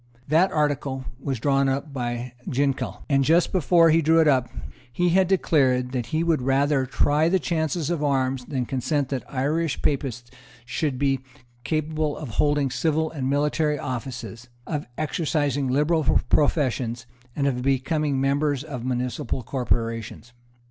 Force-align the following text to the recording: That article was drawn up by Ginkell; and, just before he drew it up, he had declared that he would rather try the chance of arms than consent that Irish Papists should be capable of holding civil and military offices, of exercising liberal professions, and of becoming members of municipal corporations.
That 0.27 0.51
article 0.51 1.05
was 1.19 1.39
drawn 1.39 1.69
up 1.69 1.93
by 1.93 2.33
Ginkell; 2.49 3.03
and, 3.07 3.23
just 3.23 3.51
before 3.51 3.91
he 3.91 4.01
drew 4.01 4.19
it 4.19 4.27
up, 4.27 4.49
he 4.91 5.09
had 5.09 5.27
declared 5.27 5.91
that 5.91 6.07
he 6.07 6.23
would 6.23 6.41
rather 6.41 6.87
try 6.87 7.29
the 7.29 7.37
chance 7.37 7.75
of 7.91 8.03
arms 8.03 8.45
than 8.45 8.65
consent 8.65 9.09
that 9.09 9.23
Irish 9.31 9.79
Papists 9.83 10.31
should 10.65 10.97
be 10.97 11.19
capable 11.63 12.17
of 12.17 12.29
holding 12.29 12.71
civil 12.71 13.11
and 13.11 13.29
military 13.29 13.77
offices, 13.77 14.47
of 14.65 14.87
exercising 14.97 15.67
liberal 15.67 16.01
professions, 16.29 17.05
and 17.35 17.45
of 17.45 17.61
becoming 17.61 18.19
members 18.19 18.63
of 18.63 18.83
municipal 18.83 19.43
corporations. 19.43 20.33